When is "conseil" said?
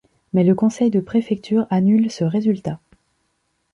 0.55-0.89